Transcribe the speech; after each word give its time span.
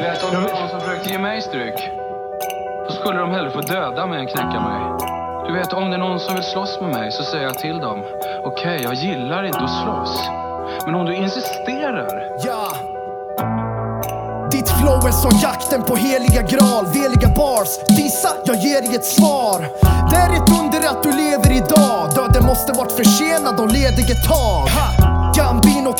Du 0.00 0.06
vet, 0.06 0.24
om 0.24 0.30
det 0.30 0.40
var 0.40 0.60
någon 0.60 0.68
som 0.68 0.80
försökte 0.80 1.08
ge 1.08 1.18
mig 1.18 1.42
stryk, 1.42 1.90
Då 2.88 2.94
skulle 2.94 3.18
de 3.18 3.30
hellre 3.30 3.50
få 3.50 3.60
döda 3.60 4.06
mig 4.06 4.20
än 4.20 4.26
knäcka 4.26 4.60
mig. 4.60 4.80
Du 5.46 5.52
vet, 5.52 5.72
om 5.72 5.90
det 5.90 5.96
är 5.96 5.98
någon 5.98 6.20
som 6.20 6.34
vill 6.34 6.44
slåss 6.44 6.80
med 6.80 6.90
mig 6.90 7.12
så 7.12 7.22
säger 7.22 7.44
jag 7.44 7.58
till 7.58 7.78
dem. 7.80 8.02
Okej, 8.44 8.80
jag 8.82 8.94
gillar 8.94 9.44
inte 9.44 9.58
att 9.58 9.82
slåss. 9.82 10.20
Men 10.86 10.94
om 10.94 11.06
du 11.06 11.14
insisterar. 11.14 12.08
Ja. 12.44 12.72
Ditt 14.50 14.70
flow 14.70 15.06
är 15.06 15.12
som 15.12 15.30
jakten 15.42 15.82
på 15.82 15.96
heliga 15.96 16.42
graal, 16.42 16.86
veliga 16.86 17.28
bars. 17.36 17.78
Dissa, 17.88 18.28
jag 18.44 18.56
ger 18.56 18.80
dig 18.82 18.94
ett 18.94 19.04
svar. 19.04 19.58
Det 20.10 20.16
är 20.16 20.30
ett 20.36 20.50
under 20.60 20.88
att 20.88 21.02
du 21.02 21.12
lever 21.12 21.52
idag. 21.56 22.10
Döden 22.14 22.46
måste 22.46 22.72
varit 22.72 22.92
försenad 22.92 23.60
och 23.60 23.72
ledig 23.72 24.10
ett 24.10 24.28
tag. 24.28 24.68
Ha. 24.68 25.09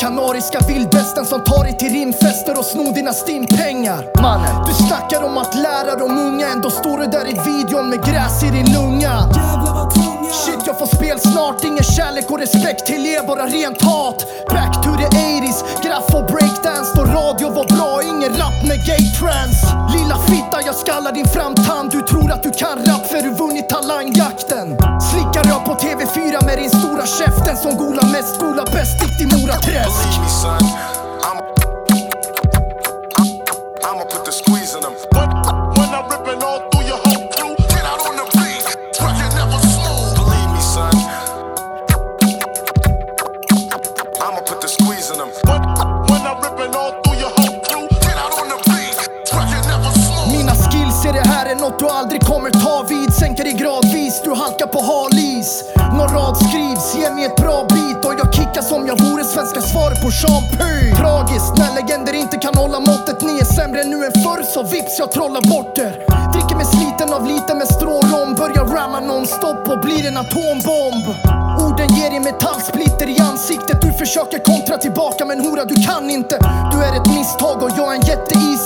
Kanariska 0.00 0.58
vildvästen 0.68 1.26
som 1.26 1.44
tar 1.44 1.64
dig 1.64 1.76
till 1.78 1.92
rimfester 1.92 2.58
och 2.58 2.64
snor 2.64 2.94
dina 2.94 3.12
stimpengar. 3.12 4.22
Mannen, 4.22 4.64
du 4.66 4.74
snackar 4.74 5.22
om 5.22 5.38
att 5.38 5.54
lära 5.54 5.96
de 5.98 6.18
unga, 6.18 6.48
ändå 6.48 6.70
står 6.70 6.98
du 6.98 7.06
där 7.06 7.26
i 7.26 7.34
videon 7.50 7.88
med 7.90 8.04
gräs 8.04 8.42
i 8.42 8.50
din 8.50 8.72
lunga. 8.72 9.12
Shit, 10.32 10.66
jag 10.66 10.78
får 10.78 10.86
spel 10.86 11.18
snart, 11.20 11.64
ingen 11.64 11.84
kärlek 11.84 12.30
och 12.30 12.38
respekt 12.38 12.86
till 12.86 13.06
er, 13.06 13.26
bara 13.26 13.46
rent 13.46 13.82
hat. 13.82 14.18
Back 14.48 14.74
to 14.84 14.90
the 15.00 15.08
80s, 15.16 15.29
rap 18.60 18.68
med 18.68 18.84
gay 18.84 19.12
trance. 19.12 19.76
Lilla 19.92 20.18
fitta, 20.18 20.62
jag 20.66 20.74
skallar 20.74 21.12
din 21.12 21.28
framtand. 21.28 21.90
Du 21.90 22.00
tror 22.02 22.32
att 22.32 22.42
du 22.42 22.50
kan 22.50 22.78
rap 22.78 23.06
för 23.06 23.22
du 23.22 23.30
vunnit 23.30 23.68
talangjakten. 23.68 24.76
Slickar 25.10 25.44
jag 25.48 25.64
på 25.64 25.74
TV4 25.74 26.44
med 26.44 26.58
din 26.58 26.70
stora 26.70 27.06
käften 27.06 27.56
som 27.56 27.76
gola 27.76 28.02
mest, 28.02 28.40
gola 28.40 28.64
bäst, 28.64 29.00
dikt 29.00 29.20
i 29.20 29.26
Moraträsk. 29.26 30.04
Believe 30.04 30.22
me, 30.22 30.28
son. 30.28 30.60
Put 44.46 44.60
the 44.60 44.68
squeeze 44.68 45.12
in 45.12 45.18
them. 45.18 45.30
When, 45.46 45.60
when 46.08 46.26
I'm 46.26 46.42
ripping 46.42 46.74
all 46.74 46.90
through 47.02 47.09
allt 51.70 51.78
du 51.78 51.88
aldrig 51.88 52.22
kommer 52.22 52.50
ta 52.50 52.86
vid 52.88 53.12
Sänker 53.14 53.44
dig 53.44 53.52
gradvis, 53.52 54.20
du 54.24 54.30
halkar 54.30 54.66
på 54.66 54.80
halis. 54.90 55.64
Någon 55.98 56.08
rad 56.16 56.36
skrivs, 56.36 56.94
ge 56.94 57.10
mig 57.14 57.24
ett 57.24 57.36
bra 57.36 57.66
beat. 57.68 58.04
Och 58.04 58.14
jag 58.18 58.34
kickar 58.34 58.62
som 58.62 58.86
jag 58.86 58.98
vore 59.04 59.24
svenska 59.24 59.60
svaret 59.60 59.98
på 60.02 60.10
Champagne. 60.10 60.96
Tragiskt 61.00 61.54
när 61.58 61.74
legender 61.74 62.14
inte 62.22 62.36
kan 62.36 62.54
hålla 62.54 62.80
måttet 62.80 63.22
Ni 63.22 63.34
är 63.44 63.44
sämre 63.44 63.84
nu 63.84 63.96
än 64.06 64.12
förr 64.24 64.42
så 64.54 64.62
vips 64.62 64.98
jag 64.98 65.12
trollar 65.12 65.42
bort 65.52 65.78
er. 65.78 65.92
Dricker 66.32 66.56
mig 66.56 66.66
sliten 66.74 67.14
av 67.16 67.22
lite 67.26 67.54
med 67.54 67.68
strålom. 67.76 68.28
Börjar 68.42 68.64
ramma 68.76 69.00
nonstop 69.00 69.68
och 69.72 69.80
blir 69.86 70.02
en 70.10 70.16
atombomb. 70.16 71.06
Orden 71.64 71.88
ger 71.96 72.10
dig 72.10 72.20
metallsplitter 72.20 73.08
i 73.14 73.18
ansiktet. 73.30 73.76
Du 73.82 73.92
försöker 73.92 74.38
kontra 74.38 74.76
tillbaka 74.78 75.24
men 75.24 75.40
hora 75.46 75.64
du 75.64 75.76
kan 75.88 76.10
inte. 76.10 76.36
Du 76.72 76.78
är 76.86 76.92
ett 76.98 77.08
misstag 77.16 77.56
och 77.62 77.72
jag 77.78 77.88
är 77.92 77.96
en 77.98 78.06
jätteis. 78.12 78.59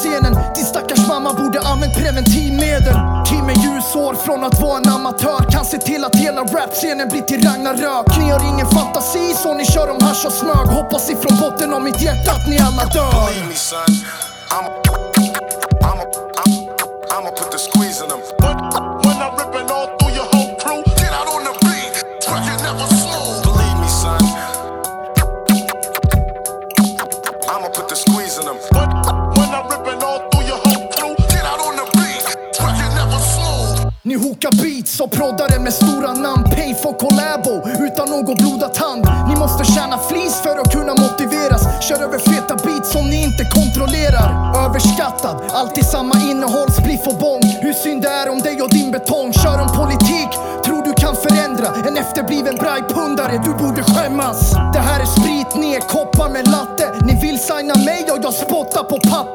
År 3.96 4.14
från 4.14 4.44
att 4.44 4.60
vara 4.60 4.76
en 4.78 4.88
amatör. 4.88 5.50
Kan 5.50 5.64
se 5.64 5.78
till 5.78 6.04
att 6.04 6.16
hela 6.16 6.42
rapscenen 6.42 7.08
blir 7.08 7.22
till 7.22 7.42
Ragnarök. 7.48 8.18
Ni 8.18 8.30
har 8.30 8.40
ingen 8.52 8.66
fantasi 8.66 9.34
så 9.42 9.54
ni 9.54 9.64
kör 9.64 9.90
om 9.90 10.00
hasch 10.00 10.26
och 10.26 10.32
smög. 10.32 10.66
Hoppas 10.66 11.10
ifrån 11.10 11.38
botten 11.40 11.74
av 11.74 11.82
mitt 11.82 12.00
hjärta 12.00 12.32
att 12.32 12.48
ni 12.48 12.58
alla 12.58 12.84
dör 12.84 13.14
I'ma 27.54 27.70
put 27.70 27.88
the 27.88 27.96
squeeze 27.96 28.40
in 28.40 28.46
them. 28.46 28.56
When, 28.74 28.88
when 29.36 29.54
I'm 29.54 29.68
ripping 29.68 30.02
all 30.02 30.33
Ni 34.44 34.50
beats 34.62 35.00
och 35.00 35.10
proddare 35.10 35.58
med 35.60 35.74
stora 35.74 36.12
namn. 36.12 36.44
Pay 36.44 36.74
for 36.74 36.92
collabo 36.92 37.54
utan 37.86 38.08
någon 38.10 38.36
blodad 38.36 38.76
hand. 38.76 39.04
Ni 39.28 39.36
måste 39.36 39.64
tjäna 39.64 39.98
flis 39.98 40.40
för 40.42 40.58
att 40.60 40.72
kunna 40.72 40.94
motiveras. 40.94 41.62
Kör 41.88 42.02
över 42.02 42.18
feta 42.18 42.56
beats 42.56 42.92
som 42.92 43.04
ni 43.10 43.22
inte 43.24 43.44
kontrollerar. 43.44 44.28
Överskattad, 44.64 45.36
alltid 45.52 45.86
samma 45.86 46.14
innehåll, 46.30 46.70
spliff 46.72 47.06
och 47.06 47.18
bång. 47.18 47.42
Hur 47.62 47.72
synd 47.72 48.02
det 48.02 48.08
är 48.08 48.28
om 48.28 48.38
dig 48.38 48.62
och 48.62 48.70
din 48.70 48.90
betong. 48.90 49.32
Kör 49.32 49.60
om 49.60 49.70
politik, 49.80 50.30
tror 50.64 50.82
du 50.84 50.92
kan 50.92 51.16
förändra 51.16 51.68
En 51.88 51.96
efterbliven 51.96 52.56
brajpundare, 52.56 53.42
du 53.44 53.52
borde 53.64 53.82
skämmas. 53.82 54.52
Det 54.74 54.82
här 54.88 55.00
är 55.00 55.10
sprit, 55.18 55.50
ni 55.56 55.74
är 55.74 55.80
koppar 55.80 56.28
med 56.30 56.48
latte. 56.48 56.86
Ni 57.06 57.14
vill 57.20 57.38
signa 57.38 57.74
mig 57.74 58.06
och 58.12 58.18
jag 58.22 58.34
spottar 58.34 58.84
på 58.84 58.98
papper. 59.10 59.33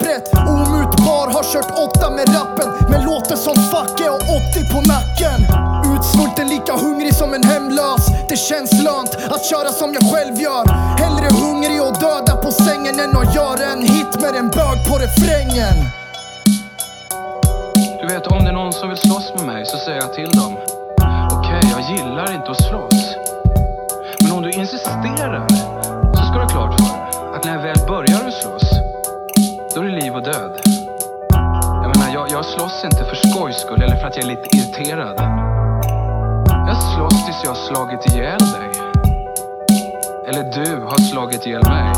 30 4.54 4.74
på 4.74 4.82
nacken. 4.82 5.40
Utsvulten, 5.96 6.48
lika 6.48 6.74
hungrig 6.74 7.14
som 7.16 7.34
en 7.34 7.44
hemlös. 7.44 8.08
Det 8.30 8.38
känns 8.38 8.72
lönt 8.84 9.16
att 9.32 9.46
köra 9.46 9.70
som 9.70 9.94
jag 9.94 10.04
själv 10.14 10.42
gör. 10.42 10.66
Hellre 11.04 11.28
hungrig 11.42 11.82
och 11.82 11.94
döda 12.00 12.36
på 12.36 12.52
sängen 12.52 13.00
än 13.00 13.18
att 13.18 13.36
göra 13.36 13.66
en 13.74 13.82
hit 13.82 14.22
med 14.22 14.36
en 14.36 14.50
bög 14.50 14.78
på 14.90 14.96
refrängen. 15.06 15.78
Du 18.02 18.08
vet, 18.14 18.28
om 18.28 18.44
det 18.44 18.50
är 18.50 18.54
någon 18.54 18.74
som 18.74 18.90
vill 18.90 18.98
slåss 18.98 19.34
med 19.38 19.46
mig 19.46 19.66
så 19.66 19.78
säger 19.78 20.02
jag 20.02 20.14
till 20.14 20.32
dem. 20.32 20.54
Okej, 21.32 21.58
okay, 21.58 21.70
jag 21.72 21.82
gillar 21.92 22.34
inte 22.34 22.52
att 22.52 22.64
slåss. 22.64 23.16
Menar, 32.10 32.28
jag, 32.28 32.32
jag 32.32 32.46
slåss 32.46 32.84
inte 32.84 33.06
för 33.06 33.16
skojs 33.16 33.62
skull 33.62 33.82
eller 33.82 33.96
för 33.96 34.08
att 34.08 34.16
jag 34.16 34.26
är 34.26 34.30
lite 34.30 34.58
irriterad. 34.58 35.16
Jag 36.68 36.84
slåss 36.84 37.26
tills 37.26 37.44
jag 37.44 37.52
har 37.52 37.68
slagit 37.68 38.14
ihjäl 38.14 38.40
dig. 38.40 38.70
Eller 40.28 40.44
du 40.44 40.86
har 40.86 40.98
slagit 40.98 41.46
ihjäl 41.46 41.64
mig. 41.68 41.94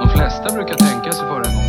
De 0.00 0.08
flesta 0.08 0.54
brukar 0.54 0.74
tänka 0.74 1.12
sig 1.12 1.28
för 1.28 1.48
en 1.48 1.54
gång. 1.54 1.63